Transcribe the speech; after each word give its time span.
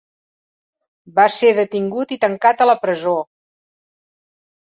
Va 1.17 1.25
ser 1.33 1.51
detingut 1.59 2.15
i 2.17 2.17
tancat 2.25 2.65
a 2.65 2.69
la 2.69 2.77
presó 2.85 3.15